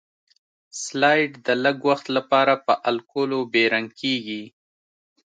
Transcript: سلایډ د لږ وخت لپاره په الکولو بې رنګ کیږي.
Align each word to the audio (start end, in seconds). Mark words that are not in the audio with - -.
سلایډ 0.81 1.31
د 1.45 1.47
لږ 1.63 1.77
وخت 1.89 2.05
لپاره 2.17 2.53
په 2.65 2.73
الکولو 2.89 3.39
بې 3.51 3.63
رنګ 3.73 3.89
کیږي. 4.01 4.43